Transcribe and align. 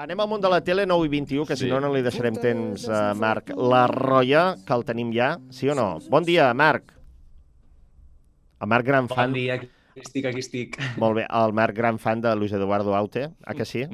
Anem 0.00 0.16
al 0.22 0.28
món 0.30 0.40
de 0.40 0.48
la 0.48 0.62
tele 0.64 0.86
9 0.88 1.04
i 1.04 1.10
21, 1.12 1.42
que 1.44 1.56
sí. 1.58 1.66
si 1.66 1.68
no, 1.68 1.76
no 1.84 1.90
li 1.92 2.00
deixarem 2.00 2.38
temps 2.40 2.86
a 2.88 3.00
Marc 3.12 3.50
La 3.52 3.82
Roya, 3.90 4.54
que 4.64 4.72
el 4.72 4.84
tenim 4.88 5.10
ja, 5.12 5.34
sí 5.52 5.68
o 5.68 5.74
no? 5.76 5.98
Bon 6.08 6.24
dia, 6.24 6.46
Marc. 6.56 6.94
El 8.64 8.70
Marc, 8.72 8.86
gran 8.86 9.10
fan... 9.10 9.28
Bon 9.28 9.36
dia, 9.36 9.58
aquí 9.58 9.68
estic, 10.00 10.30
aquí 10.30 10.40
estic. 10.40 10.78
Molt 11.02 11.18
bé, 11.18 11.26
el 11.42 11.52
Marc, 11.52 11.76
gran 11.76 12.00
fan 12.00 12.24
de 12.24 12.32
Luis 12.32 12.56
Eduardo 12.56 12.96
Aute, 12.96 13.26
ah 13.44 13.52
que 13.58 13.68
sí? 13.68 13.84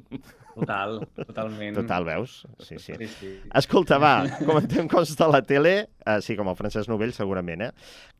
Total, 0.55 1.01
totalment. 1.17 1.75
Total, 1.81 2.07
veus? 2.07 2.37
Sí, 2.61 2.79
sí. 2.79 2.95
sí, 3.01 3.11
sí. 3.17 3.33
Escolta, 3.63 3.99
va, 3.99 4.15
comentem 4.47 4.87
coses 4.87 5.19
de 5.19 5.31
la 5.33 5.43
tele, 5.43 5.75
uh, 6.07 6.21
sí, 6.23 6.37
com 6.39 6.49
el 6.51 6.57
Francesc 6.59 6.91
Novell, 6.91 7.13
segurament, 7.17 7.67
eh? 7.67 7.71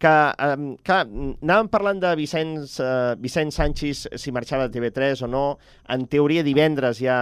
Que, 0.03 0.13
um, 0.51 0.69
que 0.85 0.99
anàvem 1.07 1.71
parlant 1.73 2.03
de 2.03 2.13
Vicenç, 2.19 2.77
uh, 2.83 3.15
Vicent 3.23 3.55
Sánchez, 3.55 4.07
si 4.21 4.35
marxava 4.35 4.69
de 4.69 4.77
TV3 4.77 5.25
o 5.27 5.31
no. 5.31 5.45
En 5.93 6.07
teoria, 6.11 6.45
divendres 6.47 7.01
ja 7.03 7.19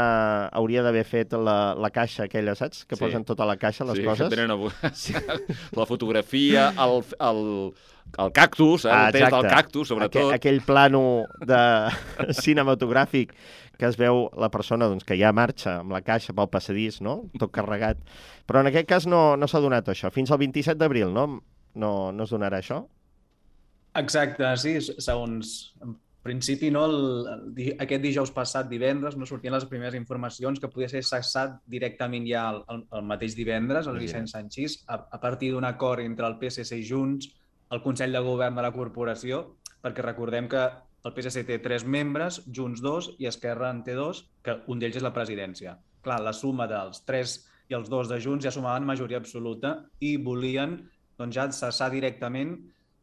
hauria 0.52 0.84
d'haver 0.84 1.04
fet 1.08 1.34
la, 1.36 1.58
la 1.78 1.90
caixa 1.94 2.28
aquella, 2.28 2.56
saps? 2.58 2.84
Que 2.88 2.98
sí. 2.98 3.04
posen 3.04 3.26
tota 3.28 3.48
la 3.48 3.58
caixa, 3.60 3.86
les 3.88 4.00
sí, 4.00 4.06
coses. 4.06 4.28
Sí, 4.28 4.30
que 4.30 4.38
tenen 4.40 4.94
sí. 4.94 5.74
la 5.76 5.86
fotografia, 5.86 6.70
el, 6.84 7.02
el, 7.30 7.44
el 8.18 8.32
cactus, 8.32 8.84
eh, 8.84 8.88
el 8.88 8.96
ah, 8.96 9.10
test 9.12 9.36
del 9.36 9.50
cactus, 9.50 9.92
sobretot. 9.92 10.22
Aquell, 10.22 10.38
aquell 10.38 10.64
plano 10.64 11.04
de 11.44 11.60
cinematogràfic 12.44 13.36
que 13.78 13.88
es 13.88 13.96
veu 13.98 14.28
la 14.38 14.50
persona 14.54 14.86
doncs, 14.90 15.04
que 15.06 15.16
ja 15.18 15.32
marxa 15.34 15.80
amb 15.80 15.94
la 15.94 16.00
caixa 16.04 16.34
pel 16.36 16.50
passadís, 16.52 17.00
no? 17.02 17.24
tot 17.40 17.52
carregat. 17.54 17.98
Però 18.46 18.60
en 18.60 18.68
aquest 18.70 18.88
cas 18.88 19.06
no, 19.10 19.22
no 19.40 19.48
s'ha 19.48 19.62
donat 19.64 19.88
això. 19.90 20.10
Fins 20.14 20.30
al 20.30 20.40
27 20.54 20.78
d'abril, 20.78 21.12
no? 21.12 21.26
no? 21.74 21.92
No 22.14 22.24
es 22.24 22.32
donarà 22.32 22.62
això? 22.62 22.84
Exacte, 23.98 24.56
sí, 24.62 24.78
segons... 24.82 25.74
En 25.84 25.98
principi, 26.24 26.70
no, 26.72 26.86
el, 26.88 27.26
el, 27.28 27.66
aquest 27.84 28.00
dijous 28.00 28.30
passat, 28.32 28.70
divendres, 28.70 29.12
no 29.20 29.26
sortien 29.28 29.52
les 29.52 29.66
primeres 29.68 29.92
informacions 29.98 30.56
que 30.56 30.70
podia 30.72 30.88
ser 30.88 31.02
cessat 31.04 31.58
directament 31.68 32.24
ja 32.24 32.46
el, 32.54 32.62
el, 32.72 32.80
el 32.96 33.04
mateix 33.04 33.36
divendres, 33.36 33.90
el 33.90 34.00
Vicent 34.00 34.30
Sanchís, 34.32 34.78
a, 34.88 35.02
a 35.04 35.20
partir 35.20 35.50
d'un 35.52 35.66
acord 35.68 36.00
entre 36.00 36.24
el 36.30 36.38
PSC 36.40 36.80
i 36.80 36.86
Junts, 36.88 37.28
el 37.76 37.82
Consell 37.84 38.16
de 38.16 38.24
Govern 38.24 38.56
de 38.56 38.64
la 38.64 38.72
Corporació, 38.72 39.42
perquè 39.84 40.06
recordem 40.06 40.48
que 40.48 40.64
el 41.04 41.12
PSC 41.12 41.44
té 41.44 41.60
tres 41.60 41.84
membres, 41.84 42.40
Junts 42.48 42.80
dos 42.80 43.10
i 43.20 43.28
Esquerra 43.28 43.68
en 43.76 43.84
té 43.84 43.92
dos, 43.98 44.24
que 44.40 44.56
un 44.72 44.80
d'ells 44.80 45.02
és 45.02 45.04
la 45.04 45.12
presidència. 45.12 45.76
Clar, 46.04 46.22
la 46.24 46.32
suma 46.32 46.64
dels 46.70 47.04
tres 47.04 47.42
i 47.74 47.76
els 47.76 47.90
dos 47.90 48.06
de 48.06 48.20
Junts 48.22 48.46
ja 48.46 48.52
sumaven 48.54 48.86
majoria 48.86 49.18
absoluta 49.18 49.74
i 49.98 50.14
volien 50.16 50.78
doncs, 51.18 51.34
ja 51.34 51.48
cessar 51.50 51.90
directament 51.90 52.54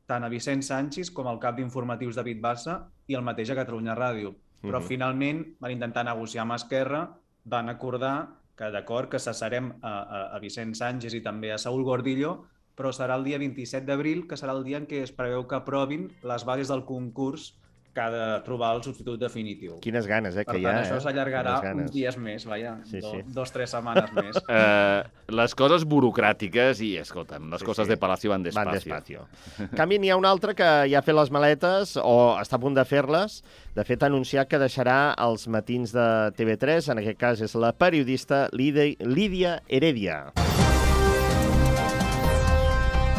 tant 0.07 0.23
a 0.23 0.29
Vicent 0.31 0.63
Sánchez 0.63 1.11
com 1.15 1.27
al 1.27 1.39
cap 1.43 1.57
d'informatius 1.59 2.15
David 2.19 2.39
Bassa 2.43 2.77
i 3.11 3.17
el 3.19 3.25
mateix 3.27 3.51
a 3.51 3.57
Catalunya 3.59 3.95
Ràdio. 3.95 4.33
Però 4.61 4.77
uh 4.77 4.83
-huh. 4.83 4.87
finalment 4.87 5.43
van 5.59 5.71
intentar 5.71 6.05
negociar 6.05 6.43
amb 6.43 6.53
Esquerra, 6.53 7.09
van 7.43 7.69
acordar 7.69 8.37
que 8.55 8.71
d'acord 8.71 9.09
que 9.09 9.19
cessarem 9.19 9.73
a, 9.81 9.91
a, 9.91 10.35
a 10.35 10.39
Vicent 10.39 10.75
Sánchez 10.75 11.13
i 11.13 11.21
també 11.21 11.51
a 11.51 11.57
Saúl 11.57 11.83
Gordillo, 11.83 12.45
però 12.75 12.91
serà 12.91 13.15
el 13.15 13.23
dia 13.23 13.37
27 13.37 13.85
d'abril, 13.85 14.27
que 14.27 14.37
serà 14.37 14.51
el 14.51 14.63
dia 14.63 14.77
en 14.77 14.87
què 14.87 15.01
es 15.03 15.11
preveu 15.11 15.47
que 15.47 15.55
aprovin 15.55 16.11
les 16.23 16.45
bases 16.45 16.67
del 16.67 16.85
concurs 16.85 17.57
que 17.93 18.01
ha 18.01 18.09
de 18.11 18.25
trobar 18.45 18.71
el 18.77 18.83
substitut 18.85 19.19
definitiu. 19.19 19.77
Quines 19.83 20.07
ganes, 20.07 20.35
eh, 20.35 20.45
per 20.45 20.55
que 20.55 20.61
tant, 20.61 20.63
hi 20.63 20.69
ha. 20.69 20.83
això 20.85 20.97
eh? 20.97 21.03
s'allargarà 21.03 21.55
uns 21.73 21.91
dies 21.91 22.17
més, 22.21 22.45
vaja, 22.47 22.77
sí, 22.87 23.01
do, 23.03 23.11
sí. 23.11 23.23
dos, 23.35 23.51
tres 23.51 23.73
setmanes 23.75 24.13
més. 24.15 24.39
Uh, 24.45 25.03
les 25.41 25.55
coses 25.59 25.85
burocràtiques 25.87 26.83
i, 26.87 26.93
escolta'm, 27.01 27.49
les 27.51 27.63
sí, 27.63 27.67
coses 27.67 27.89
sí. 27.89 27.93
de 27.93 27.99
Palacio 28.01 28.31
van 28.31 28.47
despacio. 28.47 28.71
Van 28.71 28.79
despacio. 28.79 29.25
En 29.67 29.75
canvi, 29.77 29.99
n'hi 30.01 30.13
ha 30.13 30.19
un 30.19 30.29
altre 30.29 30.55
que 30.57 30.69
ja 30.91 31.01
ha 31.01 31.05
fet 31.05 31.17
les 31.17 31.33
maletes 31.33 31.97
o 32.01 32.15
està 32.39 32.59
a 32.59 32.63
punt 32.63 32.77
de 32.77 32.87
fer-les. 32.87 33.41
De 33.75 33.87
fet, 33.87 34.03
ha 34.03 34.11
anunciat 34.11 34.51
que 34.51 34.59
deixarà 34.61 34.99
els 35.23 35.47
matins 35.51 35.95
de 35.95 36.07
TV3, 36.37 36.91
en 36.91 37.03
aquest 37.03 37.19
cas 37.19 37.43
és 37.43 37.55
la 37.59 37.75
periodista 37.75 38.47
Lídia 38.55 39.59
Heredia. 39.67 40.25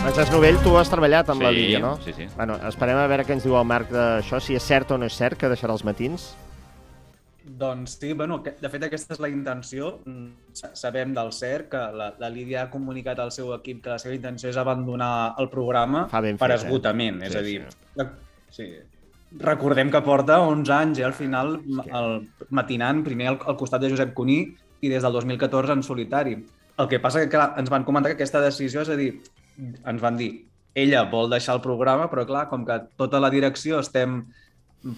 Francesc 0.02 0.32
Novell, 0.34 0.56
tu 0.64 0.72
has 0.74 0.88
treballat 0.90 1.28
amb 1.30 1.38
sí, 1.38 1.44
la 1.46 1.50
Lídia, 1.54 1.78
no? 1.78 1.92
Sí, 2.02 2.10
sí. 2.16 2.24
Bueno, 2.34 2.56
esperem 2.66 2.98
a 2.98 3.04
veure 3.06 3.22
què 3.22 3.36
ens 3.36 3.44
diu 3.46 3.54
el 3.54 3.66
Marc 3.70 3.92
d'això, 3.94 4.40
si 4.42 4.56
és 4.58 4.64
cert 4.66 4.90
o 4.90 4.96
no 4.98 5.06
és 5.06 5.14
cert 5.14 5.38
que 5.38 5.46
deixarà 5.46 5.76
els 5.76 5.84
matins. 5.86 6.24
Doncs 7.60 7.94
sí, 8.00 8.10
bueno, 8.18 8.40
de 8.42 8.70
fet 8.72 8.86
aquesta 8.88 9.14
és 9.14 9.20
la 9.22 9.28
intenció. 9.30 9.92
Mm, 10.02 10.56
sabem 10.74 11.12
del 11.14 11.30
cert 11.36 11.68
que 11.70 11.82
la, 11.94 12.08
la 12.18 12.30
Lídia 12.34 12.64
ha 12.64 12.70
comunicat 12.72 13.20
al 13.22 13.30
seu 13.30 13.52
equip 13.54 13.84
que 13.84 13.92
la 13.92 13.98
seva 14.02 14.16
intenció 14.16 14.50
és 14.50 14.58
abandonar 14.58 15.36
el 15.38 15.46
programa 15.52 16.08
per 16.10 16.24
fet, 16.24 16.42
eh? 16.48 16.56
esgotament. 16.56 17.20
Eh? 17.22 17.28
És 17.28 17.36
sí, 17.36 17.38
a 17.38 17.44
dir, 17.46 18.08
sí. 18.50 18.66
sí. 18.66 18.66
recordem 19.44 19.92
que 19.94 20.00
porta 20.02 20.40
11 20.48 20.74
anys, 20.80 20.98
eh, 20.98 21.06
al 21.06 21.14
final, 21.14 21.60
el, 21.84 22.16
matinant 22.50 23.04
primer 23.06 23.30
al, 23.36 23.38
al 23.46 23.60
costat 23.60 23.86
de 23.86 23.92
Josep 23.94 24.10
Cuní 24.18 24.40
i 24.82 24.90
des 24.90 25.06
del 25.06 25.14
2014 25.20 25.78
en 25.78 25.86
solitari. 25.86 26.34
El 26.82 26.90
que 26.90 26.98
passa 26.98 27.22
que 27.22 27.30
clar, 27.30 27.52
ens 27.60 27.70
van 27.70 27.86
comentar 27.86 28.10
que 28.10 28.18
aquesta 28.18 28.42
decisió, 28.42 28.82
és 28.82 28.90
a 28.90 28.98
dir, 28.98 29.12
ens 29.58 30.00
van 30.02 30.16
dir 30.16 30.32
ella 30.74 31.04
vol 31.10 31.30
deixar 31.30 31.56
el 31.58 31.64
programa, 31.64 32.08
però 32.10 32.24
clar, 32.28 32.46
com 32.48 32.64
que 32.64 32.78
tota 32.96 33.20
la 33.20 33.30
direcció 33.32 33.80
estem 33.82 34.22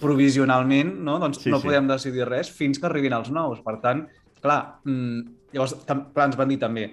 provisionalment, 0.01 0.93
no? 1.05 1.17
doncs 1.21 1.43
sí, 1.43 1.51
no 1.51 1.59
sí. 1.59 1.67
podem 1.67 1.89
decidir 1.89 2.27
res 2.29 2.49
fins 2.49 2.79
que 2.79 2.87
arribin 2.89 3.13
els 3.17 3.29
nous. 3.33 3.59
Per 3.65 3.75
tant, 3.83 4.05
clar, 4.41 4.59
mmm, 4.87 5.25
llavors 5.53 5.75
clar, 5.85 6.29
ens 6.29 6.37
van 6.39 6.51
dir 6.51 6.59
també, 6.61 6.87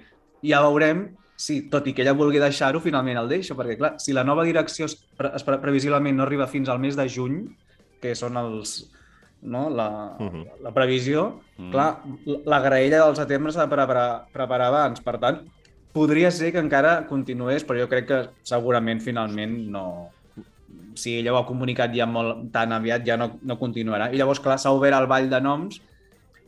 ja 0.44 0.62
veurem 0.66 1.06
si, 1.38 1.62
tot 1.70 1.86
i 1.88 1.94
que 1.94 2.04
ella 2.04 2.16
vulgui 2.18 2.42
deixar-ho, 2.42 2.82
finalment 2.82 3.22
el 3.22 3.30
deixo, 3.30 3.56
perquè 3.58 3.78
clar, 3.78 3.94
si 4.02 4.14
la 4.14 4.26
nova 4.26 4.44
direcció 4.46 4.90
es, 4.90 4.98
pre 5.18 5.58
previsiblement 5.62 6.18
no 6.18 6.26
arriba 6.26 6.50
fins 6.50 6.68
al 6.68 6.82
mes 6.82 6.98
de 6.98 7.08
juny, 7.10 7.40
que 8.02 8.16
són 8.18 8.36
els, 8.38 8.90
no? 9.42 9.68
la, 9.70 9.88
uh 10.18 10.28
-huh. 10.28 10.44
la 10.62 10.74
previsió, 10.74 11.26
uh 11.26 11.64
-huh. 11.64 11.70
clar, 11.70 12.02
la 12.44 12.60
graella 12.60 13.06
del 13.06 13.16
setembre 13.16 13.52
s'ha 13.52 13.66
de 13.66 13.74
preparar, 13.74 14.26
preparar 14.32 14.68
abans. 14.68 15.00
Per 15.00 15.18
tant, 15.18 15.42
podria 15.92 16.30
ser 16.30 16.53
que 16.53 16.60
encara 16.62 17.06
continués, 17.08 17.64
però 17.69 17.80
jo 17.80 17.88
crec 17.91 18.08
que 18.08 18.25
segurament 18.48 19.00
finalment 19.04 19.56
no... 19.72 19.86
Si 20.97 21.14
ella 21.19 21.32
ho 21.32 21.38
ha 21.38 21.47
comunicat 21.48 21.94
ja 21.97 22.04
molt 22.04 22.50
tan 22.53 22.72
aviat, 22.76 23.04
ja 23.06 23.16
no, 23.16 23.30
no 23.48 23.56
continuarà. 23.60 24.10
I 24.12 24.20
llavors, 24.20 24.42
clar, 24.44 24.58
s'ha 24.60 24.75
obert 24.76 24.98
el 24.98 25.08
ball 25.08 25.30
de 25.30 25.41
noms, 25.41 25.78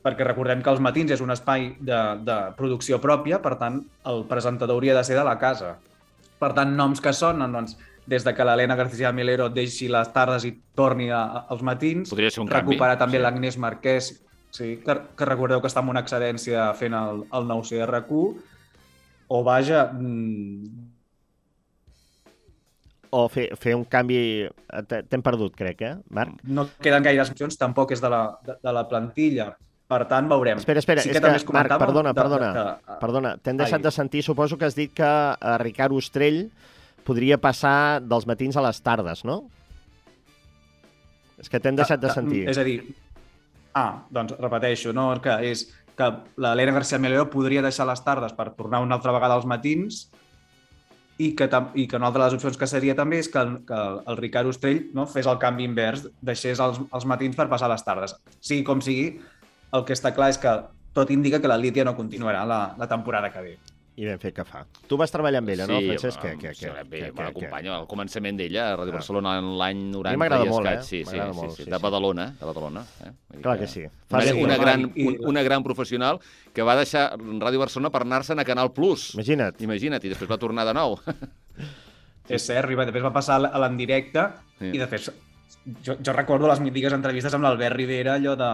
perquè 0.05 0.27
recordem 0.27 0.61
que 0.61 0.69
els 0.69 0.83
matins 0.85 1.15
és 1.17 1.23
un 1.25 1.33
espai 1.33 1.71
de, 1.81 2.01
de 2.21 2.37
producció 2.59 3.01
pròpia, 3.01 3.41
per 3.41 3.55
tant, 3.61 3.81
el 4.11 4.27
presentador 4.29 4.77
hauria 4.77 4.97
de 4.99 5.05
ser 5.09 5.17
de 5.17 5.25
la 5.25 5.39
casa. 5.41 5.79
Per 6.41 6.53
tant, 6.53 6.75
noms 6.77 7.01
que 7.01 7.15
sonen, 7.17 7.57
doncs, 7.57 7.79
des 8.07 8.25
de 8.25 8.35
que 8.37 8.45
l'Helena 8.45 8.77
García 8.77 9.13
Milero 9.17 9.49
deixi 9.49 9.89
les 9.89 10.11
tardes 10.13 10.45
i 10.45 10.53
torni 10.77 11.09
a, 11.09 11.23
als 11.49 11.65
matins. 11.65 12.13
Podria 12.13 12.31
ser 12.31 12.43
un 12.45 12.51
recuperar 12.53 12.99
canvi. 12.99 13.05
també 13.05 13.19
sí. 13.19 13.23
l'Agnès 13.25 13.57
Marquès, 13.57 14.11
sí, 14.53 14.69
que, 14.85 14.99
que 15.17 15.29
recordeu 15.31 15.63
que 15.63 15.71
està 15.73 15.81
en 15.81 15.93
una 15.95 16.05
excedència 16.05 16.69
fent 16.77 16.97
el, 16.99 17.25
el 17.33 17.49
nou 17.49 17.65
CRQ, 17.65 18.21
o 19.29 19.43
vaja... 19.47 19.87
Mm... 19.93 20.91
O 23.15 23.29
fer, 23.31 23.47
fer 23.61 23.77
un 23.79 23.85
canvi... 23.87 24.49
T'hem 24.91 25.23
perdut, 25.23 25.55
crec, 25.55 25.85
eh, 25.87 25.95
Marc? 26.11 26.41
No 26.43 26.67
queden 26.83 27.05
gaires 27.05 27.31
opcions, 27.31 27.59
tampoc 27.61 27.95
és 27.95 28.03
de 28.03 28.11
la, 28.11 28.25
de, 28.43 28.57
de 28.59 28.75
la 28.75 28.83
plantilla. 28.91 29.53
Per 29.85 30.01
tant, 30.11 30.27
veurem. 30.31 30.59
Espera, 30.59 30.81
espera, 30.81 31.03
sí 31.05 31.13
que 31.13 31.21
és 31.21 31.45
que, 31.45 31.55
Marc, 31.55 31.77
perdona, 31.79 32.11
de, 32.11 32.19
perdona, 32.19 32.49
de, 32.57 32.65
de, 32.65 32.97
perdona. 33.03 33.35
T'hem 33.39 33.61
deixat 33.61 33.79
ai. 33.79 33.85
de 33.87 33.93
sentir, 33.95 34.25
suposo 34.27 34.59
que 34.59 34.67
has 34.67 34.75
dit 34.75 34.91
que 34.97 35.07
eh, 35.07 35.57
Ricard 35.63 35.95
Ostrell 35.95 36.49
podria 37.05 37.39
passar 37.39 38.01
dels 38.03 38.27
matins 38.27 38.57
a 38.57 38.65
les 38.65 38.81
tardes, 38.83 39.23
no? 39.29 39.45
És 41.39 41.51
que 41.53 41.61
t'hem 41.61 41.77
deixat 41.77 42.01
de 42.01 42.11
sentir. 42.15 42.45
És 42.51 42.59
a 42.59 42.65
dir, 42.67 42.79
ah, 43.77 44.07
doncs 44.11 44.35
repeteixo, 44.41 44.95
no? 44.97 45.11
Que 45.23 45.37
és 45.51 45.67
que 45.99 46.11
l'Helena 46.37 46.75
García 46.75 46.99
Melero 46.99 47.29
podria 47.31 47.63
deixar 47.63 47.87
les 47.87 48.03
tardes 48.05 48.35
per 48.35 48.51
tornar 48.59 48.83
una 48.83 48.99
altra 48.99 49.15
vegada 49.15 49.37
als 49.39 49.47
matins 49.47 50.09
i 51.19 51.31
que, 51.39 51.47
i 51.79 51.87
que 51.87 51.97
una 51.97 52.09
altra 52.11 52.25
de 52.25 52.27
les 52.27 52.39
opcions 52.39 52.59
que 52.59 52.67
seria 52.67 52.97
també 52.99 53.21
és 53.23 53.29
que 53.31 53.39
el, 53.39 53.59
que 53.69 53.81
el 54.11 54.19
Ricard 54.19 54.51
Ostrell 54.51 54.89
no, 54.95 55.07
fes 55.07 55.29
el 55.31 55.39
canvi 55.43 55.69
invers, 55.69 56.09
deixés 56.21 56.63
els, 56.63 56.81
els 56.91 57.07
matins 57.07 57.39
per 57.39 57.47
passar 57.53 57.71
les 57.71 57.87
tardes. 57.87 58.17
Sigui 58.41 58.65
com 58.67 58.83
sigui, 58.83 59.21
el 59.75 59.87
que 59.87 59.95
està 59.95 60.15
clar 60.17 60.33
és 60.35 60.41
que 60.43 60.57
tot 60.95 61.11
indica 61.15 61.41
que 61.43 61.51
la 61.51 61.59
Lídia 61.59 61.87
no 61.87 61.97
continuarà 61.99 62.45
la, 62.47 62.61
la 62.79 62.91
temporada 62.91 63.31
que 63.31 63.47
ve. 63.47 63.55
I 63.95 64.09
ben 64.09 64.19
fet 64.19 64.35
que 64.35 64.43
fa. 64.43 64.65
Tu 64.91 64.97
vas 64.99 65.13
treballar 65.13 65.39
amb 65.39 65.51
ella, 65.53 65.69
sí, 65.69 65.73
no, 65.73 65.79
Francesc? 65.87 66.17
Sí, 66.19 66.23
que, 66.25 66.31
que, 66.35 66.53
que, 66.59 66.71
que, 66.91 67.11
que, 67.15 67.27
companya, 67.37 67.77
al 67.77 67.85
començament 67.87 68.41
d'ella, 68.41 68.65
a 68.73 68.79
Ràdio 68.81 68.91
ah. 68.91 68.99
Barcelona, 68.99 69.35
en 69.39 69.53
l'any 69.61 69.85
90 69.93 70.11
a 70.11 70.15
mi 70.17 70.23
m'agrada 70.23 70.49
molt, 70.51 70.71
eh? 70.71 70.81
Sí, 70.83 71.05
sí, 71.07 71.15
sí, 71.15 71.37
sí, 71.39 71.51
sí, 71.61 71.67
de 71.71 71.79
Badalona, 71.79 72.27
de 72.41 72.49
Badalona. 72.49 72.83
Eh? 73.07 73.13
Clar 73.45 73.55
que 73.61 73.69
sí. 73.71 73.85
Fa 74.11 74.25
una, 74.25 74.35
una, 74.49 74.59
gran, 74.59 74.89
un, 74.91 75.21
una 75.31 75.45
gran 75.47 75.63
professional 75.63 76.19
que 76.53 76.67
va 76.67 76.75
deixar 76.81 77.07
Ràdio 77.21 77.63
Barcelona 77.63 77.93
per 77.95 78.03
anar-se'n 78.03 78.43
a 78.43 78.49
Canal 78.49 78.73
Plus. 78.75 79.13
Imagina't. 79.15 79.63
Imagina't, 79.63 80.03
i 80.03 80.11
després 80.11 80.31
va 80.31 80.43
tornar 80.43 80.67
de 80.67 80.75
nou. 80.75 80.99
Sí, 81.07 82.35
és 82.35 82.51
cert, 82.51 82.67
Riba, 82.67 82.89
després 82.91 83.07
va 83.07 83.15
passar 83.15 83.39
a 83.47 83.63
l'endirecte 83.63 84.27
sí. 84.59 84.75
i 84.75 84.83
després 84.83 85.13
jo, 85.87 85.95
jo 86.03 86.13
recordo 86.13 86.51
les 86.51 86.61
mítiques 86.61 86.93
entrevistes 86.93 87.35
amb 87.37 87.47
l'Albert 87.47 87.79
Rivera, 87.79 88.19
allò 88.19 88.35
de 88.37 88.51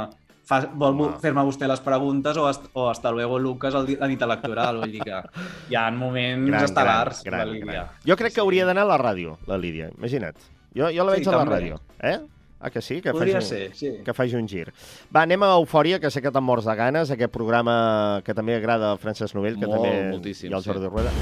fa, 0.46 0.60
vol 0.75 0.98
fer-me 1.22 1.44
vostè 1.46 1.69
les 1.70 1.81
preguntes 1.84 2.37
o, 2.37 2.46
hasta, 2.46 2.69
o 2.75 2.88
hasta 2.90 3.10
luego 3.10 3.38
Lucas 3.38 3.75
el, 3.75 3.96
la 4.00 4.08
nit 4.10 4.22
electoral. 4.22 4.81
Vull 4.82 4.92
dir 4.96 5.04
que 5.06 5.22
hi 5.70 5.78
ha 5.78 5.87
moments 5.90 6.50
gran, 6.50 6.66
estel·lars. 6.69 7.22
Gran, 7.25 7.54
gran, 7.54 7.66
gran. 7.66 7.94
Jo 8.06 8.16
crec 8.16 8.34
que 8.34 8.44
hauria 8.44 8.66
d'anar 8.69 8.87
a 8.88 8.92
la 8.94 8.98
ràdio, 9.00 9.38
la 9.46 9.58
Lídia, 9.58 9.90
imagina't. 9.96 10.37
Jo, 10.75 10.90
jo 10.94 11.04
la 11.04 11.16
veig 11.16 11.25
sí, 11.25 11.31
a 11.31 11.34
la 11.34 11.44
també. 11.44 11.56
ràdio. 11.58 11.81
Eh? 12.00 12.19
Ah, 12.60 12.69
que 12.69 12.82
sí? 12.82 13.00
Que 13.00 13.12
Podria 13.16 13.38
faci, 13.40 13.48
ser, 13.48 13.75
sí. 13.75 13.90
Que 14.04 14.12
faci 14.12 14.37
un 14.37 14.46
gir. 14.46 14.66
Va, 15.08 15.22
anem 15.22 15.42
a 15.42 15.54
Eufòria, 15.56 15.96
que 15.98 16.10
sé 16.12 16.20
que 16.20 16.28
te'n 16.31 16.44
morts 16.44 16.66
de 16.69 16.75
ganes, 16.76 17.10
aquest 17.10 17.32
programa 17.32 18.20
que 18.26 18.34
també 18.37 18.54
agrada 18.58 18.90
al 18.92 18.98
Francesc 19.00 19.34
Novell, 19.34 19.56
que 19.56 19.64
Molt, 19.66 19.81
també... 19.81 20.10
moltíssim, 20.12 20.50
I 20.52 20.58
al 20.58 20.66
Jordi 20.66 20.84
sí. 20.84 20.90
Rueda. 20.92 21.14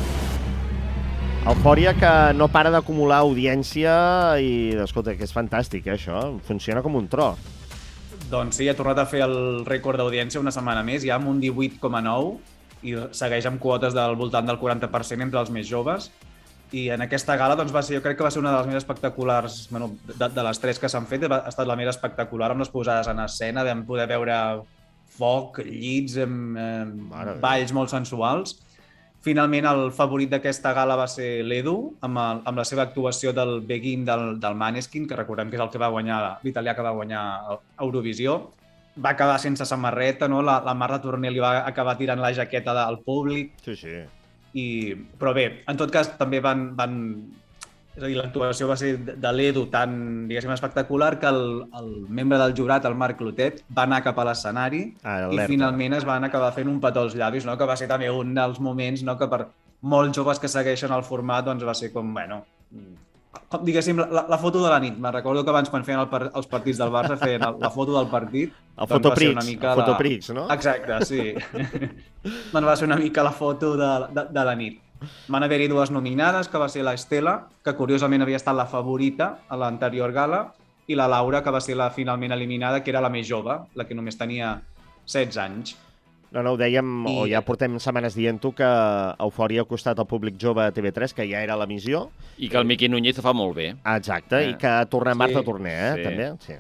Eufòria 1.49 1.95
que 1.95 2.11
no 2.35 2.49
para 2.51 2.73
d'acumular 2.75 3.21
audiència 3.23 3.93
i, 4.43 4.75
escolta, 4.83 5.15
que 5.17 5.25
és 5.25 5.33
fantàstic, 5.33 5.87
eh, 5.87 5.95
això. 5.95 6.19
Funciona 6.45 6.83
com 6.83 6.99
un 6.99 7.07
tro. 7.09 7.31
Doncs 8.29 8.59
sí, 8.61 8.67
ha 8.69 8.77
tornat 8.77 8.99
a 9.01 9.07
fer 9.09 9.23
el 9.25 9.65
rècord 9.65 9.97
d'audiència 9.97 10.41
una 10.41 10.53
setmana 10.53 10.83
més, 10.85 11.05
ja 11.07 11.17
amb 11.17 11.31
un 11.31 11.39
18,9 11.41 12.35
i 12.85 12.95
segueix 13.17 13.47
amb 13.49 13.61
quotes 13.63 13.95
del 13.97 14.17
voltant 14.21 14.47
del 14.49 14.59
40% 14.61 15.25
entre 15.25 15.41
els 15.41 15.53
més 15.55 15.69
joves. 15.69 16.11
I 16.77 16.91
en 16.93 17.01
aquesta 17.01 17.39
gala 17.41 17.57
doncs, 17.57 17.73
va 17.73 17.81
ser, 17.81 17.97
jo 17.97 18.03
crec 18.05 18.19
que 18.19 18.27
va 18.27 18.31
ser 18.31 18.43
una 18.43 18.53
de 18.53 18.59
les 18.59 18.69
més 18.69 18.83
espectaculars, 18.83 19.63
bueno, 19.73 19.95
de, 20.11 20.29
de 20.29 20.45
les 20.45 20.61
tres 20.61 20.79
que 20.79 20.91
s'han 20.93 21.09
fet, 21.09 21.25
ha 21.25 21.41
estat 21.49 21.69
la 21.69 21.79
més 21.81 21.89
espectacular 21.89 22.51
amb 22.53 22.61
les 22.61 22.73
posades 22.73 23.09
en 23.09 23.25
escena, 23.25 23.65
vam 23.65 23.87
poder 23.89 24.05
veure 24.11 24.37
foc, 25.17 25.63
llits, 25.65 26.19
amb, 26.21 26.61
amb 26.61 27.41
balls 27.41 27.73
molt 27.73 27.95
sensuals. 27.95 28.59
Finalment, 29.27 29.67
el 29.67 29.89
favorit 29.95 30.31
d'aquesta 30.31 30.71
gala 30.77 30.95
va 30.99 31.09
ser 31.11 31.43
l'Edu, 31.43 31.75
amb, 32.07 32.21
el, 32.23 32.43
amb 32.47 32.61
la 32.61 32.65
seva 32.69 32.85
actuació 32.87 33.33
del 33.35 33.59
Begin 33.67 34.05
del, 34.07 34.37
del 34.41 34.55
Maneskin, 34.55 35.09
que 35.11 35.19
recordem 35.19 35.51
que 35.51 35.59
és 35.59 35.65
el 35.65 35.73
que 35.73 35.81
va 35.83 35.91
guanyar, 35.91 36.21
l'italià 36.47 36.77
que 36.79 36.87
va 36.87 36.95
guanyar 36.95 37.25
Eurovisió. 37.83 38.39
Va 38.99 39.13
acabar 39.17 39.41
sense 39.43 39.67
samarreta, 39.67 40.29
no? 40.31 40.39
La, 40.43 40.61
la 40.67 40.75
Marta 40.75 41.01
Torner 41.03 41.33
li 41.35 41.43
va 41.43 41.65
acabar 41.67 41.97
tirant 41.99 42.23
la 42.23 42.33
jaqueta 42.35 42.77
al 42.85 43.01
públic. 43.07 43.53
Sí, 43.67 43.75
sí. 43.79 43.99
I, 44.55 44.67
però 45.19 45.35
bé, 45.35 45.49
en 45.69 45.79
tot 45.79 45.91
cas, 45.95 46.15
també 46.19 46.41
van, 46.43 46.71
van 46.79 46.97
és 47.99 48.05
a 48.05 48.09
dir, 48.09 48.17
l'actuació 48.19 48.69
va 48.71 48.77
ser 48.79 48.93
de 49.09 49.33
l'Edu 49.35 49.65
tan, 49.73 49.95
diguéssim, 50.31 50.53
espectacular 50.55 51.17
que 51.19 51.31
el, 51.31 51.43
el 51.81 51.89
membre 52.09 52.39
del 52.41 52.55
jurat, 52.57 52.87
el 52.87 52.95
Marc 52.99 53.19
Clotet, 53.19 53.65
va 53.75 53.89
anar 53.89 54.01
cap 54.07 54.19
a 54.19 54.29
l'escenari 54.31 54.85
Ah, 55.03 55.27
i 55.35 55.41
finalment 55.51 55.99
es 55.99 56.07
van 56.07 56.25
acabar 56.27 56.53
fent 56.55 56.71
un 56.71 56.79
petó 56.81 57.03
als 57.07 57.17
llavis, 57.19 57.47
no? 57.49 57.57
que 57.59 57.67
va 57.69 57.77
ser 57.77 57.91
també 57.91 58.11
un 58.15 58.35
dels 58.37 58.63
moments 58.63 59.03
no? 59.07 59.19
que 59.19 59.29
per 59.31 59.49
molts 59.83 60.17
joves 60.17 60.41
que 60.43 60.51
segueixen 60.51 60.95
el 60.95 61.05
format 61.07 61.47
doncs 61.47 61.67
va 61.67 61.75
ser 61.75 61.91
com, 61.93 62.15
bueno, 62.15 62.41
com, 63.51 63.63
diguéssim, 63.67 63.99
la, 63.99 64.25
la 64.31 64.39
foto 64.39 64.63
de 64.63 64.71
la 64.71 64.81
nit. 64.83 64.97
Me 64.99 65.13
recordo 65.15 65.45
que 65.45 65.51
abans 65.55 65.71
quan 65.71 65.87
feien 65.87 66.01
el, 66.03 66.31
els 66.31 66.51
partits 66.51 66.81
del 66.81 66.95
Barça 66.95 67.19
feien 67.21 67.45
el, 67.47 67.61
la 67.63 67.71
foto 67.75 67.97
del 67.97 68.11
partit. 68.13 68.55
El 68.79 68.87
doncs 68.87 68.95
fotoprix, 68.95 69.33
una 69.35 69.47
mica 69.47 69.73
el 69.73 69.83
fotoprix, 69.83 70.31
no? 70.37 70.49
Exacte, 70.55 71.01
sí. 71.09 71.33
doncs 72.53 72.67
va 72.67 72.77
ser 72.77 72.91
una 72.91 72.99
mica 73.01 73.27
la 73.27 73.35
foto 73.35 73.75
de, 73.79 73.95
de, 74.15 74.29
de 74.35 74.45
la 74.51 74.55
nit. 74.59 74.83
Van 75.29 75.43
haver-hi 75.45 75.69
dues 75.69 75.91
nominades, 75.91 76.49
que 76.49 76.59
va 76.59 76.69
ser 76.69 76.83
la 76.83 76.95
Estela, 76.95 77.49
que 77.65 77.75
curiosament 77.79 78.23
havia 78.23 78.37
estat 78.41 78.57
la 78.57 78.67
favorita 78.67 79.39
a 79.49 79.57
l'anterior 79.57 80.13
gala, 80.13 80.53
i 80.89 80.97
la 80.97 81.07
Laura, 81.09 81.43
que 81.45 81.51
va 81.53 81.61
ser 81.61 81.77
la 81.77 81.91
finalment 81.91 82.33
eliminada, 82.33 82.83
que 82.83 82.91
era 82.91 83.01
la 83.05 83.11
més 83.13 83.29
jove, 83.29 83.59
la 83.77 83.85
que 83.85 83.95
només 83.95 84.17
tenia 84.19 84.57
16 85.07 85.37
anys. 85.45 85.77
No, 86.31 86.43
no, 86.43 86.53
ho 86.53 86.59
dèiem, 86.61 86.89
I... 87.09 87.13
o 87.17 87.27
ja 87.29 87.41
portem 87.41 87.79
setmanes 87.81 88.13
dient-ho, 88.17 88.51
que 88.53 88.67
Eufòria 89.25 89.63
ha 89.65 89.69
costat 89.69 89.99
al 89.99 90.07
públic 90.09 90.37
jove 90.41 90.61
a 90.67 90.73
TV3, 90.77 91.15
que 91.17 91.25
ja 91.31 91.41
era 91.45 91.55
a 91.55 91.61
l'emissió. 91.61 92.11
I 92.37 92.51
que 92.53 92.59
el 92.61 92.67
Miqui 92.69 92.89
Núñez 92.93 93.19
ho 93.19 93.25
fa 93.25 93.33
molt 93.33 93.57
bé. 93.57 93.71
Exacte, 93.95 94.43
Eh. 94.45 94.51
i 94.51 94.55
que 94.61 94.73
torna 94.91 95.13
Sí. 95.15 95.19
Marta 95.19 95.43
Torner, 95.43 95.79
eh, 95.79 95.95
Sí. 95.97 96.03
també. 96.05 96.33
Sí. 96.41 96.55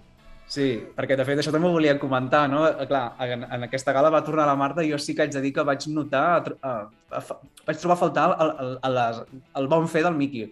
Sí, 0.48 0.64
perquè 0.96 1.16
de 1.18 1.24
fet 1.28 1.38
això 1.42 1.52
també 1.52 1.68
ho 1.68 1.74
volia 1.74 1.98
comentar, 2.00 2.46
no? 2.48 2.62
Eh, 2.66 2.86
Clar, 2.88 3.02
en, 3.20 3.44
en 3.44 3.66
aquesta 3.66 3.92
gala 3.92 4.08
va 4.10 4.22
tornar 4.24 4.46
la 4.48 4.56
Marta 4.56 4.82
i 4.82 4.88
jo 4.90 4.96
sí 4.98 5.14
que 5.14 5.26
haig 5.26 5.32
de 5.34 5.42
dir 5.44 5.52
que 5.52 5.64
vaig 5.68 5.84
notar, 5.92 6.54
a, 6.62 6.70
a, 7.12 7.18
a, 7.20 7.22
vaig 7.66 7.76
trobar 7.82 7.96
a 7.98 8.00
faltar 8.00 8.24
el, 8.40 8.54
el, 8.64 8.78
el, 8.88 9.20
el 9.60 9.68
bon 9.68 9.88
fer 9.92 10.02
del 10.06 10.16
Miqui. 10.16 10.46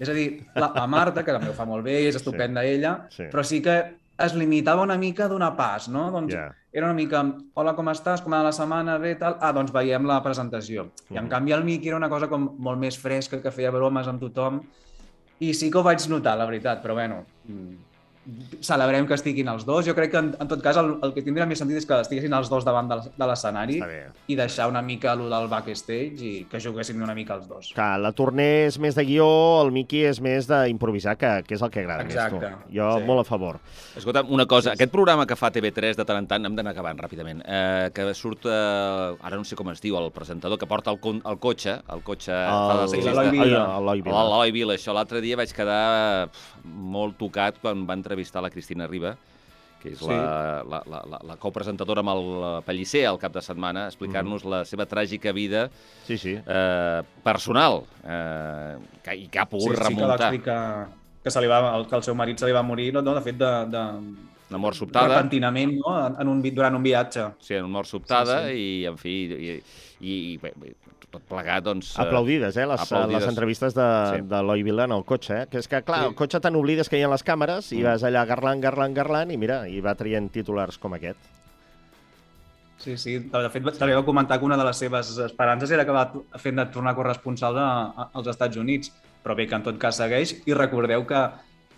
És 0.00 0.08
a 0.08 0.14
dir, 0.16 0.46
la, 0.56 0.70
la 0.74 0.86
Marta, 0.88 1.22
que 1.22 1.34
també 1.36 1.50
ho 1.52 1.54
fa 1.58 1.66
molt 1.68 1.84
bé, 1.84 1.98
és 2.08 2.16
estupenda 2.16 2.64
sí. 2.64 2.72
ella, 2.78 2.94
Sí. 3.12 3.28
però 3.30 3.44
sí 3.44 3.60
que 3.62 3.76
es 4.22 4.34
limitava 4.34 4.82
una 4.88 4.96
mica 4.96 5.26
a 5.26 5.28
donar 5.28 5.52
pas, 5.56 5.88
no? 5.92 6.08
Doncs 6.10 6.32
Ja. 6.32 6.46
era 6.72 6.86
una 6.88 6.94
mica, 6.96 7.20
hola, 7.54 7.76
com 7.76 7.92
estàs? 7.92 8.22
Com 8.24 8.32
ha 8.32 8.42
la 8.42 8.52
setmana? 8.56 8.96
Bé, 8.98 9.14
tal? 9.20 9.36
Ah, 9.40 9.52
doncs 9.52 9.70
veiem 9.72 10.06
la 10.08 10.22
presentació. 10.24 10.88
I 11.10 11.18
en 11.18 11.24
Mhm. 11.26 11.30
canvi 11.30 11.52
el 11.52 11.64
Miqui 11.64 11.88
era 11.88 11.96
una 12.00 12.08
cosa 12.08 12.26
com 12.28 12.54
molt 12.58 12.78
més 12.80 12.96
fresca, 12.98 13.42
que 13.42 13.50
feia 13.52 13.70
bromes 13.70 14.08
amb 14.08 14.18
tothom, 14.20 14.62
i 15.40 15.52
sí 15.52 15.70
que 15.70 15.78
ho 15.78 15.82
vaig 15.82 16.08
notar, 16.08 16.38
la 16.38 16.46
veritat, 16.46 16.82
però 16.82 16.94
bueno, 16.94 17.24
mm, 17.48 17.91
celebrem 18.62 19.06
que 19.08 19.16
estiguin 19.18 19.48
els 19.50 19.64
dos. 19.66 19.84
Jo 19.86 19.94
crec 19.96 20.12
que, 20.12 20.20
en, 20.22 20.28
en 20.38 20.48
tot 20.50 20.60
cas, 20.62 20.76
el, 20.78 20.92
el 21.02 21.12
que 21.14 21.24
tindria 21.26 21.46
més 21.48 21.58
sentit 21.58 21.80
és 21.80 21.86
que 21.88 21.96
estiguessin 22.04 22.34
els 22.36 22.50
dos 22.52 22.64
davant 22.66 22.88
de, 22.90 22.98
l'escenari 23.18 23.80
i 24.30 24.36
deixar 24.38 24.68
una 24.70 24.82
mica 24.82 25.12
allò 25.12 25.26
del 25.30 25.48
backstage 25.50 26.22
i 26.22 26.32
que 26.50 26.60
juguessin 26.62 27.02
una 27.02 27.16
mica 27.18 27.34
els 27.34 27.48
dos. 27.50 27.72
Que 27.74 27.88
la 27.98 28.12
Torner 28.14 28.68
és 28.68 28.78
més 28.82 28.94
de 28.98 29.04
guió, 29.08 29.26
el 29.64 29.72
Miqui 29.74 30.04
és 30.06 30.20
més 30.22 30.46
d'improvisar, 30.50 31.16
que, 31.18 31.32
que 31.48 31.56
és 31.58 31.62
el 31.66 31.72
que 31.74 31.82
agrada 31.82 32.06
Exacte, 32.06 32.38
més 32.38 32.66
tu. 32.68 32.76
Jo 32.76 32.90
sí. 32.98 33.06
molt 33.08 33.24
a 33.24 33.26
favor. 33.26 33.58
Escolta, 33.98 34.22
una 34.28 34.46
cosa, 34.46 34.76
aquest 34.76 34.92
programa 34.92 35.26
que 35.26 35.36
fa 35.38 35.50
TV3 35.54 35.98
de 35.98 36.06
tant 36.08 36.22
en 36.22 36.28
tant, 36.30 36.46
hem 36.46 36.58
d'anar 36.58 36.76
acabant 36.76 37.00
ràpidament, 37.02 37.42
eh, 37.46 37.90
que 37.94 38.06
surt, 38.14 38.46
eh, 38.46 39.16
ara 39.22 39.36
no 39.40 39.44
sé 39.48 39.58
com 39.58 39.72
es 39.74 39.82
diu, 39.82 39.98
el 39.98 40.10
presentador, 40.14 40.60
que 40.60 40.68
porta 40.70 40.92
el, 40.94 41.00
con- 41.02 41.22
el 41.26 41.38
cotxe, 41.42 41.78
el 41.90 42.04
cotxe... 42.06 42.32
l'Eloi 42.32 43.32
Vila. 43.34 43.64
L'Eloi 43.82 44.52
Vila, 44.54 44.76
això. 44.78 44.94
L'altre 44.94 45.20
dia 45.24 45.36
vaig 45.40 45.50
quedar 45.56 46.28
pf, 46.30 46.62
molt 46.64 47.18
tocat 47.20 47.58
quan 47.62 47.82
va 47.88 47.96
entrevistar 48.12 48.42
la 48.44 48.50
Cristina 48.52 48.86
Riba, 48.86 49.16
que 49.82 49.90
és 49.96 49.98
Sí. 49.98 50.06
la, 50.06 50.62
la, 50.62 50.78
la, 50.86 51.00
la, 51.10 51.18
la 51.32 51.36
copresentadora 51.42 52.04
amb 52.04 52.12
el 52.12 52.62
Pellicer 52.62 53.06
al 53.08 53.18
cap 53.18 53.32
de 53.34 53.42
setmana, 53.42 53.88
explicant-nos 53.90 54.44
la 54.46 54.60
seva 54.68 54.86
tràgica 54.86 55.32
vida 55.34 55.70
Sí, 56.06 56.18
sí. 56.18 56.36
eh, 56.38 57.02
personal 57.24 57.80
eh, 58.04 58.76
que, 59.02 59.16
i 59.24 59.26
que 59.28 59.40
ha 59.42 59.46
pogut 59.50 59.74
sí, 59.74 59.74
sí 59.74 59.78
que 59.78 59.82
va 59.82 59.88
remuntar. 59.88 60.28
explicar 60.28 60.88
que, 61.24 61.30
se 61.34 61.40
li 61.42 61.50
va, 61.50 61.62
que 61.88 61.96
el 61.98 62.02
seu 62.06 62.14
marit 62.14 62.38
se 62.38 62.46
li 62.46 62.52
va 62.54 62.62
morir, 62.62 62.92
no, 62.94 63.02
no 63.02 63.14
de 63.14 63.22
fet, 63.22 63.36
de, 63.38 63.50
de, 63.74 63.82
Una 64.52 64.60
mort 64.62 64.76
sobtada. 64.78 65.08
repentinament 65.16 65.74
no? 65.80 65.96
en, 66.12 66.28
un, 66.28 66.42
durant 66.52 66.76
un 66.78 66.82
viatge. 66.84 67.26
Sí, 67.40 67.56
una 67.58 67.68
mort 67.80 67.88
sobtada 67.90 68.42
Sí, 68.46 68.54
i, 68.54 68.86
en 68.86 68.96
fi, 69.00 69.16
i, 69.32 69.52
i, 70.04 70.16
i 70.32 70.36
bé, 70.42 70.52
bé, 70.56 70.74
tot 71.12 71.24
plegat, 71.28 71.64
doncs... 71.66 71.90
eh, 71.98 72.00
Aplaudides, 72.06 72.56
eh, 72.56 72.64
les, 72.66 72.80
aplaudides. 72.86 73.20
les 73.20 73.28
entrevistes 73.28 73.74
de, 73.76 73.88
Sí. 74.12 74.20
sí. 74.22 74.28
de 74.30 74.38
Eloi 74.40 74.62
Vila 74.64 74.84
en 74.88 74.92
el 74.96 75.04
cotxe, 75.04 75.42
eh? 75.42 75.46
Que 75.50 75.58
és 75.60 75.68
que, 75.68 75.82
clar, 75.84 76.00
Sí. 76.04 76.06
el 76.12 76.14
cotxe 76.16 76.40
te 76.40 76.50
n'oblides 76.50 76.88
que 76.88 76.96
hi 77.00 77.02
ha 77.04 77.10
les 77.12 77.24
càmeres 77.24 77.72
i 77.72 77.80
Mm. 77.82 77.84
vas 77.84 78.02
allà 78.08 78.24
garlant, 78.26 78.60
garlant, 78.62 78.94
garlant 78.96 79.30
i 79.30 79.36
mira, 79.36 79.66
i 79.68 79.80
va 79.84 79.94
traient 79.94 80.30
titulars 80.32 80.78
com 80.78 80.94
aquest. 80.94 81.18
Sí, 82.78 82.96
sí. 82.98 83.18
De 83.30 83.48
fet, 83.54 83.62
també 83.78 83.94
va 83.94 84.04
comentar 84.04 84.38
que 84.40 84.44
una 84.48 84.56
de 84.58 84.64
les 84.66 84.76
seves 84.76 85.12
esperances 85.22 85.70
era 85.70 85.84
acabar 85.84 86.08
fent 86.42 86.56
de 86.58 86.64
tornar 86.74 86.96
corresponsal 86.96 87.54
de, 87.54 87.60
a, 87.62 88.08
als 88.12 88.26
Estats 88.32 88.56
Units, 88.58 88.90
però 89.22 89.36
bé, 89.38 89.46
que 89.46 89.54
en 89.54 89.62
tot 89.62 89.78
cas 89.78 90.00
segueix. 90.00 90.32
I 90.50 90.54
recordeu 90.58 91.04
que, 91.06 91.20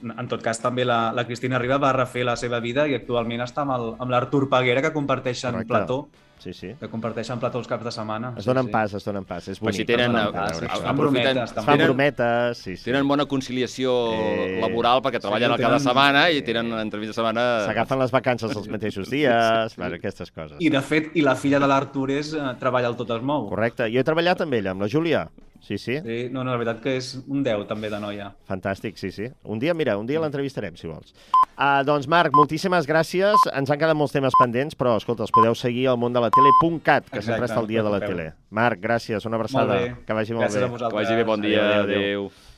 en 0.02 0.29
tot 0.29 0.43
cas, 0.43 0.61
també 0.61 0.85
la, 0.85 1.12
la 1.12 1.25
Cristina 1.26 1.58
Riba 1.58 1.79
va 1.79 1.93
refer 1.93 2.25
la 2.25 2.37
seva 2.37 2.61
vida 2.61 2.87
i 2.88 2.94
actualment 2.94 3.41
està 3.41 3.62
amb 3.62 3.73
el- 3.79 3.94
amb 3.99 4.11
l'Artur 4.11 4.49
Paguera, 4.49 4.82
que 4.82 4.93
comparteixen 4.93 5.52
Correcte. 5.52 5.69
plató, 5.69 6.08
Sí, 6.38 6.52
sí. 6.52 6.75
que 6.79 6.88
comparteixen 6.91 7.38
plató 7.41 7.56
els 7.58 7.67
caps 7.69 7.85
de 7.87 7.91
setmana. 7.94 8.35
Es 8.37 8.44
donen 8.44 8.67
sí, 8.67 8.70
pas, 8.73 8.93
es 8.93 9.05
donen 9.05 9.24
pas. 9.24 9.46
És 9.48 9.56
Però 9.58 9.65
bonic. 9.70 9.77
si 9.77 9.84
tenen, 9.86 10.15
es 10.17 10.32
pas, 10.32 10.58
sí. 10.58 10.67
fan 10.67 10.96
brometes, 10.96 11.36
Es 11.39 11.53
també. 11.55 11.65
fan 11.65 11.79
tenen- 11.79 11.86
brometes, 11.86 12.58
sí, 12.58 12.77
sí. 12.77 12.84
Tenen 12.84 13.08
bona 13.08 13.24
conciliació 13.24 13.94
Eh, 14.13 14.58
laboral 14.60 15.01
perquè 15.01 15.20
treballen 15.20 15.48
sí, 15.48 15.53
al 15.55 15.60
cada 15.60 15.77
tenen- 15.79 15.86
setmana 15.89 16.31
i 16.31 16.43
tenen 16.43 16.67
una 16.67 16.82
entrevista 16.82 17.13
a 17.13 17.15
setmana... 17.15 17.65
S'agafen 17.65 17.98
les 17.98 18.10
vacances 18.10 18.55
els 18.56 18.69
mateixos 18.69 19.08
dies, 19.08 19.77
bueno, 19.77 19.94
aquestes 19.96 20.31
coses. 20.32 20.58
I, 20.60 20.69
de 20.69 20.82
fet, 20.82 21.13
i 21.15 21.22
la 21.22 21.34
filla 21.36 21.58
de 21.58 21.67
l'Artur 21.70 22.10
és 22.10 22.34
eh, 22.34 22.43
treballa 22.60 22.89
al 22.89 22.96
Tot 22.96 23.10
es 23.17 23.22
mou. 23.22 23.48
Correcte. 23.48 23.89
Jo 23.91 24.01
he 24.01 24.05
treballat 24.05 24.41
amb 24.43 24.53
ella, 24.53 24.72
amb 24.72 24.82
la 24.82 24.89
Júlia. 24.89 25.29
Sí, 25.64 25.78
sí. 25.80 25.96
Sí, 26.04 26.16
no, 26.28 26.42
no, 26.44 26.52
la 26.52 26.58
veritat 26.60 26.82
que 26.84 26.92
és 26.98 27.14
un 27.24 27.40
10 27.44 27.64
també 27.70 27.88
de 27.88 27.98
noia. 28.02 28.28
Fantàstic, 28.50 28.98
sí, 29.00 29.08
sí. 29.14 29.30
Un 29.48 29.62
dia, 29.62 29.72
mira, 29.72 29.96
un 29.96 30.04
dia 30.04 30.20
l'entrevistarem, 30.20 30.76
si 30.76 30.90
vols. 30.90 31.14
Uh, 31.54 31.80
doncs, 31.88 32.08
Marc, 32.10 32.36
moltíssimes 32.36 32.84
gràcies. 32.90 33.48
Ens 33.56 33.72
han 33.72 33.80
quedat 33.80 33.96
molts 33.96 34.12
temes 34.12 34.36
pendents, 34.40 34.76
però, 34.76 34.98
escolta, 35.00 35.24
els 35.24 35.32
podeu 35.32 35.56
seguir 35.56 35.88
al 35.88 36.00
món 36.00 36.12
de 36.12 36.20
la 36.20 36.28
tele.cat, 36.34 37.08
que 37.08 37.22
Exacte, 37.22 37.30
sempre 37.30 37.48
està 37.48 37.62
al 37.62 37.70
dia 37.70 37.84
de 37.86 37.94
la 37.96 38.02
tele. 38.04 38.32
Marc, 38.54 38.82
gràcies, 38.84 39.24
una 39.24 39.40
abraçada. 39.40 39.80
Que 40.04 40.16
vagi 40.16 40.36
molt 40.36 40.50
Gràcies 40.50 40.60
bé. 40.60 40.68
a 40.68 40.74
vosaltres. 40.74 40.98
Que 40.98 41.04
vagi 41.04 41.22
bé, 41.22 41.30
bon 41.32 41.48
dia, 41.48 41.62
adéu. 41.62 41.84
adéu. 41.84 42.02
adéu. 42.28 42.54